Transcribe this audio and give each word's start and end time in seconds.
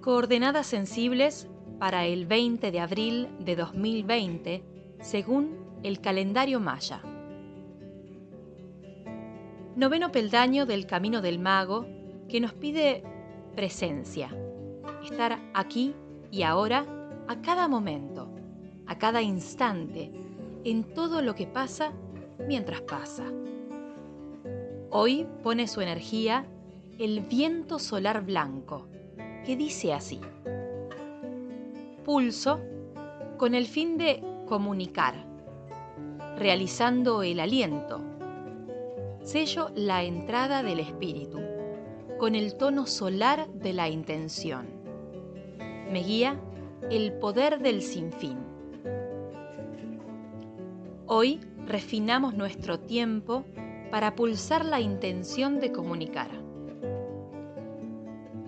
Coordenadas 0.00 0.66
sensibles 0.66 1.48
para 1.80 2.06
el 2.06 2.24
20 2.24 2.70
de 2.70 2.80
abril 2.80 3.28
de 3.40 3.56
2020 3.56 4.62
según 5.00 5.56
el 5.82 6.00
calendario 6.00 6.60
maya. 6.60 7.02
Noveno 9.74 10.12
peldaño 10.12 10.66
del 10.66 10.86
Camino 10.86 11.20
del 11.20 11.40
Mago 11.40 11.86
que 12.28 12.40
nos 12.40 12.54
pide 12.54 13.02
presencia, 13.56 14.30
estar 15.02 15.40
aquí 15.52 15.94
y 16.30 16.42
ahora 16.42 16.86
a 17.26 17.40
cada 17.42 17.66
momento, 17.66 18.30
a 18.86 18.98
cada 18.98 19.20
instante, 19.20 20.12
en 20.64 20.84
todo 20.94 21.22
lo 21.22 21.34
que 21.34 21.48
pasa 21.48 21.92
mientras 22.46 22.82
pasa. 22.82 23.24
Hoy 24.90 25.26
pone 25.42 25.66
su 25.66 25.80
energía 25.80 26.46
el 26.98 27.20
viento 27.20 27.80
solar 27.80 28.24
blanco, 28.24 28.88
que 29.48 29.56
dice 29.56 29.94
así. 29.94 30.20
Pulso 32.04 32.60
con 33.38 33.54
el 33.54 33.66
fin 33.66 33.96
de 33.96 34.22
comunicar, 34.46 35.14
realizando 36.36 37.22
el 37.22 37.40
aliento. 37.40 37.98
Sello 39.22 39.70
la 39.74 40.02
entrada 40.02 40.62
del 40.62 40.80
espíritu, 40.80 41.38
con 42.18 42.34
el 42.34 42.58
tono 42.58 42.84
solar 42.84 43.48
de 43.48 43.72
la 43.72 43.88
intención. 43.88 44.66
Me 45.90 46.02
guía 46.02 46.38
el 46.90 47.14
poder 47.14 47.58
del 47.58 47.80
sinfín. 47.80 48.36
Hoy 51.06 51.40
refinamos 51.64 52.34
nuestro 52.34 52.80
tiempo 52.80 53.44
para 53.90 54.14
pulsar 54.14 54.66
la 54.66 54.82
intención 54.82 55.58
de 55.58 55.72
comunicar. 55.72 56.37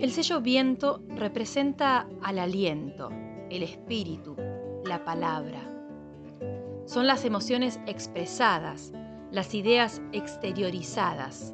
El 0.01 0.13
sello 0.13 0.41
viento 0.41 1.03
representa 1.09 2.09
al 2.23 2.39
aliento, 2.39 3.11
el 3.51 3.63
espíritu, 3.63 4.35
la 4.87 5.05
palabra. 5.05 5.61
Son 6.87 7.07
las 7.07 7.27
emociones 7.27 7.79
expresadas, 7.87 8.95
las 9.31 9.55
ideas 9.55 10.01
exteriorizadas. 10.13 11.53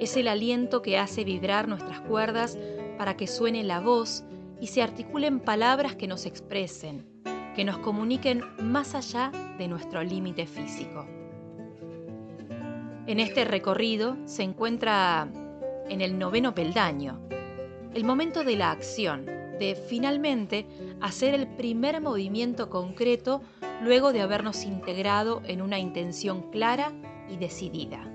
Es 0.00 0.16
el 0.16 0.26
aliento 0.26 0.82
que 0.82 0.98
hace 0.98 1.22
vibrar 1.22 1.68
nuestras 1.68 2.00
cuerdas 2.00 2.58
para 2.98 3.16
que 3.16 3.28
suene 3.28 3.62
la 3.62 3.78
voz 3.78 4.24
y 4.60 4.66
se 4.66 4.82
articulen 4.82 5.38
palabras 5.38 5.94
que 5.94 6.08
nos 6.08 6.26
expresen, 6.26 7.06
que 7.54 7.64
nos 7.64 7.78
comuniquen 7.78 8.42
más 8.60 8.96
allá 8.96 9.30
de 9.58 9.68
nuestro 9.68 10.02
límite 10.02 10.44
físico. 10.44 11.06
En 13.06 13.20
este 13.20 13.44
recorrido 13.44 14.16
se 14.24 14.42
encuentra 14.42 15.28
en 15.88 16.00
el 16.00 16.18
noveno 16.18 16.52
peldaño, 16.52 17.20
el 17.94 18.04
momento 18.04 18.44
de 18.44 18.56
la 18.56 18.70
acción, 18.70 19.26
de 19.26 19.74
finalmente 19.88 20.66
hacer 21.00 21.34
el 21.34 21.46
primer 21.46 22.00
movimiento 22.00 22.70
concreto 22.70 23.42
luego 23.82 24.12
de 24.12 24.20
habernos 24.20 24.64
integrado 24.64 25.42
en 25.44 25.60
una 25.60 25.78
intención 25.78 26.50
clara 26.50 26.92
y 27.28 27.36
decidida. 27.36 28.06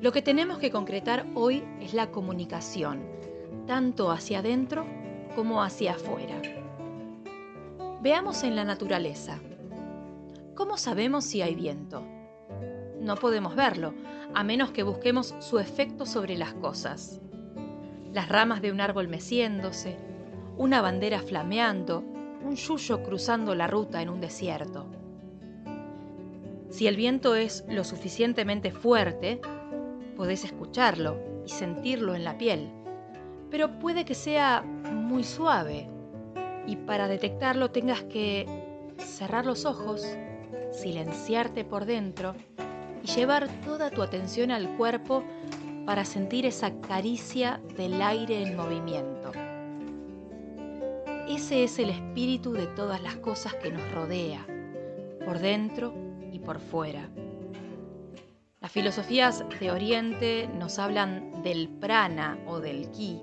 Lo 0.00 0.12
que 0.12 0.22
tenemos 0.22 0.58
que 0.58 0.70
concretar 0.70 1.26
hoy 1.34 1.62
es 1.80 1.92
la 1.92 2.10
comunicación, 2.10 3.02
tanto 3.66 4.10
hacia 4.10 4.38
adentro 4.38 4.86
como 5.36 5.62
hacia 5.62 5.92
afuera. 5.92 6.40
Veamos 8.02 8.42
en 8.44 8.56
la 8.56 8.64
naturaleza. 8.64 9.38
¿Cómo 10.54 10.78
sabemos 10.78 11.24
si 11.24 11.42
hay 11.42 11.54
viento? 11.54 12.02
No 12.98 13.16
podemos 13.16 13.54
verlo, 13.54 13.94
a 14.34 14.42
menos 14.42 14.70
que 14.70 14.82
busquemos 14.82 15.34
su 15.40 15.58
efecto 15.58 16.06
sobre 16.06 16.38
las 16.38 16.54
cosas. 16.54 17.20
Las 18.12 18.28
ramas 18.28 18.60
de 18.60 18.72
un 18.72 18.80
árbol 18.80 19.06
meciéndose, 19.06 19.96
una 20.56 20.80
bandera 20.80 21.20
flameando, 21.20 22.02
un 22.42 22.56
yuyo 22.56 23.02
cruzando 23.02 23.54
la 23.54 23.68
ruta 23.68 24.02
en 24.02 24.08
un 24.08 24.20
desierto. 24.20 24.86
Si 26.70 26.86
el 26.86 26.96
viento 26.96 27.36
es 27.36 27.64
lo 27.68 27.84
suficientemente 27.84 28.72
fuerte, 28.72 29.40
podés 30.16 30.44
escucharlo 30.44 31.18
y 31.46 31.50
sentirlo 31.50 32.14
en 32.14 32.24
la 32.24 32.36
piel, 32.36 32.70
pero 33.50 33.78
puede 33.78 34.04
que 34.04 34.14
sea 34.14 34.62
muy 34.62 35.22
suave 35.22 35.88
y 36.66 36.76
para 36.76 37.08
detectarlo 37.08 37.70
tengas 37.70 38.02
que 38.04 38.46
cerrar 38.98 39.46
los 39.46 39.64
ojos, 39.64 40.04
silenciarte 40.72 41.64
por 41.64 41.84
dentro 41.84 42.34
y 43.02 43.06
llevar 43.06 43.48
toda 43.64 43.90
tu 43.90 44.02
atención 44.02 44.50
al 44.50 44.76
cuerpo 44.76 45.24
para 45.90 46.04
sentir 46.04 46.46
esa 46.46 46.80
caricia 46.82 47.60
del 47.76 48.00
aire 48.00 48.40
en 48.44 48.56
movimiento. 48.56 49.32
Ese 51.28 51.64
es 51.64 51.80
el 51.80 51.90
espíritu 51.90 52.52
de 52.52 52.68
todas 52.68 53.02
las 53.02 53.16
cosas 53.16 53.54
que 53.54 53.72
nos 53.72 53.90
rodea, 53.90 54.46
por 55.24 55.40
dentro 55.40 55.92
y 56.30 56.38
por 56.38 56.60
fuera. 56.60 57.10
Las 58.60 58.70
filosofías 58.70 59.44
de 59.58 59.72
Oriente 59.72 60.48
nos 60.56 60.78
hablan 60.78 61.42
del 61.42 61.68
prana 61.68 62.38
o 62.46 62.60
del 62.60 62.88
ki, 62.92 63.20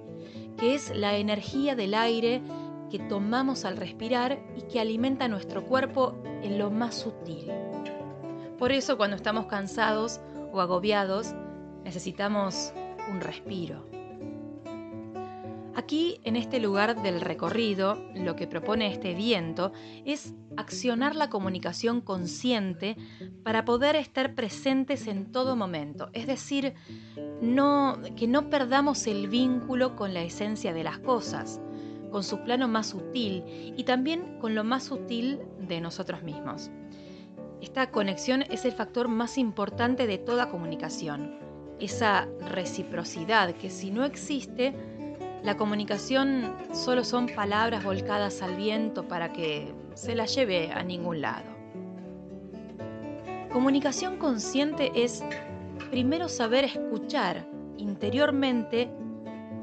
que 0.57 0.75
es 0.75 0.93
la 0.93 1.15
energía 1.15 1.73
del 1.73 1.93
aire 1.93 2.41
que 2.91 2.99
tomamos 2.99 3.63
al 3.63 3.77
respirar 3.77 4.39
y 4.57 4.63
que 4.63 4.81
alimenta 4.81 5.29
nuestro 5.29 5.63
cuerpo 5.63 6.21
en 6.43 6.59
lo 6.59 6.69
más 6.69 6.95
sutil. 6.95 7.49
Por 8.59 8.73
eso 8.73 8.97
cuando 8.97 9.15
estamos 9.15 9.45
cansados 9.45 10.19
o 10.51 10.59
agobiados, 10.59 11.33
necesitamos 11.83 12.73
un 13.09 13.21
respiro. 13.21 13.85
Aquí, 15.77 16.19
en 16.23 16.35
este 16.35 16.59
lugar 16.59 17.03
del 17.03 17.21
recorrido, 17.21 18.03
lo 18.15 18.35
que 18.35 18.47
propone 18.47 18.91
este 18.91 19.13
viento 19.13 19.71
es 20.05 20.33
accionar 20.57 21.15
la 21.15 21.29
comunicación 21.29 22.01
consciente 22.01 22.97
para 23.43 23.63
poder 23.63 23.95
estar 23.95 24.33
presentes 24.33 25.05
en 25.05 25.31
todo 25.31 25.55
momento, 25.55 26.09
es 26.13 26.25
decir, 26.25 26.73
no, 27.41 27.99
que 28.15 28.27
no 28.27 28.49
perdamos 28.49 29.05
el 29.05 29.27
vínculo 29.27 29.95
con 29.95 30.15
la 30.15 30.23
esencia 30.23 30.73
de 30.73 30.83
las 30.83 30.97
cosas, 30.97 31.61
con 32.11 32.23
su 32.23 32.39
plano 32.43 32.67
más 32.67 32.87
sutil 32.87 33.43
y 33.77 33.83
también 33.83 34.39
con 34.39 34.55
lo 34.55 34.63
más 34.63 34.85
sutil 34.85 35.41
de 35.59 35.79
nosotros 35.79 36.23
mismos. 36.23 36.71
Esta 37.61 37.91
conexión 37.91 38.41
es 38.49 38.65
el 38.65 38.71
factor 38.71 39.07
más 39.09 39.37
importante 39.37 40.07
de 40.07 40.17
toda 40.17 40.49
comunicación, 40.49 41.37
esa 41.79 42.27
reciprocidad 42.51 43.53
que 43.55 43.69
si 43.69 43.91
no 43.91 44.03
existe, 44.05 44.73
la 45.43 45.57
comunicación 45.57 46.55
solo 46.73 47.03
son 47.03 47.27
palabras 47.27 47.83
volcadas 47.83 48.41
al 48.41 48.55
viento 48.55 49.07
para 49.07 49.31
que 49.31 49.73
se 49.93 50.15
la 50.15 50.25
lleve 50.25 50.71
a 50.71 50.83
ningún 50.83 51.21
lado. 51.21 51.45
Comunicación 53.51 54.17
consciente 54.17 54.91
es 54.95 55.23
primero 55.89 56.27
saber 56.27 56.65
escuchar 56.65 57.47
interiormente 57.77 58.89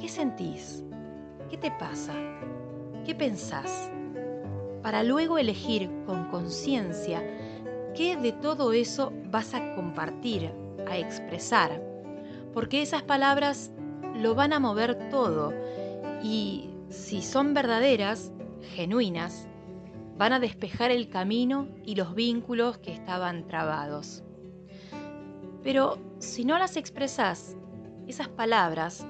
qué 0.00 0.08
sentís, 0.08 0.84
qué 1.50 1.58
te 1.58 1.70
pasa, 1.72 2.14
qué 3.04 3.14
pensás, 3.14 3.90
para 4.82 5.02
luego 5.02 5.38
elegir 5.38 5.90
con 6.06 6.28
conciencia 6.28 7.22
¿Qué 7.94 8.16
de 8.16 8.32
todo 8.32 8.72
eso 8.72 9.12
vas 9.30 9.54
a 9.54 9.76
compartir, 9.76 10.50
a 10.90 10.98
expresar? 10.98 11.80
Porque 12.54 12.80
esas 12.80 13.02
palabras 13.02 13.72
lo 14.14 14.34
van 14.34 14.52
a 14.52 14.60
mover 14.60 15.10
todo 15.10 15.52
y 16.22 16.70
si 16.88 17.20
son 17.20 17.52
verdaderas, 17.52 18.32
genuinas, 18.74 19.48
van 20.16 20.32
a 20.32 20.40
despejar 20.40 20.90
el 20.90 21.08
camino 21.08 21.68
y 21.84 21.96
los 21.96 22.14
vínculos 22.14 22.78
que 22.78 22.92
estaban 22.92 23.46
trabados. 23.46 24.22
Pero 25.62 25.98
si 26.18 26.44
no 26.44 26.58
las 26.58 26.76
expresas, 26.76 27.56
esas 28.06 28.28
palabras, 28.28 29.06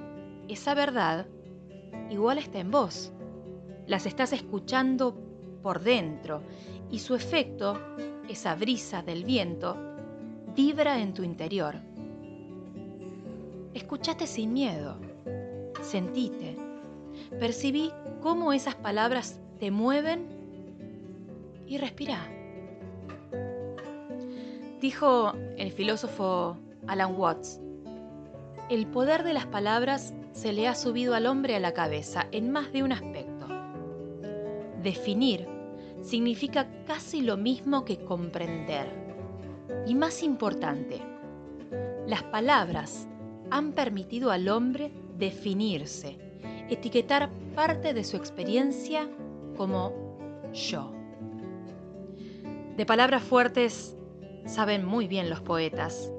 esa 0.47 0.73
verdad, 0.73 1.27
igual 2.09 2.37
está 2.37 2.59
en 2.59 2.71
vos. 2.71 3.13
Las 3.85 4.05
estás 4.05 4.33
escuchando 4.33 5.15
por 5.61 5.81
dentro 5.81 6.41
y 6.89 6.99
su 6.99 7.13
efecto 7.13 7.79
esa 8.29 8.55
brisa 8.55 9.03
del 9.03 9.23
viento, 9.23 9.77
vibra 10.55 10.99
en 10.99 11.13
tu 11.13 11.23
interior. 11.23 11.75
Escuchate 13.75 14.25
sin 14.25 14.53
miedo, 14.53 14.95
sentite, 15.81 16.55
percibí 17.41 17.91
cómo 18.21 18.53
esas 18.53 18.75
palabras 18.75 19.41
te 19.59 19.69
mueven 19.69 20.29
y 21.67 21.77
respira. 21.77 22.25
Dijo 24.79 25.33
el 25.57 25.73
filósofo 25.73 26.57
Alan 26.87 27.15
Watts, 27.17 27.59
el 28.69 28.87
poder 28.87 29.23
de 29.23 29.33
las 29.33 29.45
palabras 29.45 30.13
se 30.31 30.53
le 30.53 30.69
ha 30.69 30.75
subido 30.75 31.13
al 31.13 31.25
hombre 31.25 31.57
a 31.57 31.59
la 31.59 31.73
cabeza 31.73 32.27
en 32.31 32.51
más 32.51 32.71
de 32.71 32.81
un 32.81 32.93
aspecto. 32.93 33.45
Definir 34.83 35.49
significa 36.01 36.65
casi 36.87 37.21
lo 37.21 37.35
mismo 37.35 37.83
que 37.83 37.97
comprender. 38.05 38.87
Y 39.85 39.95
más 39.95 40.23
importante, 40.23 41.01
las 42.07 42.23
palabras 42.23 43.09
han 43.51 43.73
permitido 43.73 44.31
al 44.31 44.47
hombre 44.49 44.91
definirse, 45.17 46.17
etiquetar 46.69 47.29
parte 47.55 47.93
de 47.93 48.03
su 48.03 48.17
experiencia 48.17 49.07
como 49.57 49.93
yo. 50.53 50.91
De 52.77 52.85
palabras 52.85 53.23
fuertes 53.23 53.95
saben 54.45 54.85
muy 54.85 55.07
bien 55.07 55.29
los 55.29 55.41
poetas, 55.41 56.11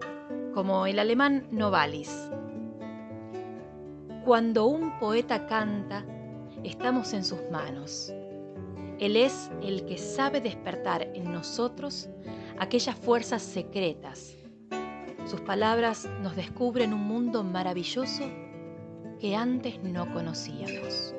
como 0.55 0.87
el 0.87 0.99
alemán 0.99 1.47
Novalis. 1.51 2.31
Cuando 4.25 4.67
un 4.67 4.99
poeta 4.99 5.47
canta, 5.47 6.05
estamos 6.65 7.13
en 7.13 7.25
sus 7.25 7.39
manos. 7.51 8.13
Él 8.99 9.17
es 9.17 9.51
el 9.63 9.85
que 9.85 9.99
sabe 9.99 10.41
despertar 10.41 11.03
en 11.15 11.31
nosotros 11.31 12.09
aquellas 12.59 12.97
fuerzas 12.97 13.43
secretas. 13.43 14.35
Sus 15.27 15.41
palabras 15.41 16.09
nos 16.23 16.37
descubren 16.37 16.95
un 16.95 17.03
mundo 17.03 17.43
maravilloso 17.43 18.31
que 19.19 19.35
antes 19.35 19.83
no 19.83 20.13
conocíamos. 20.13 21.17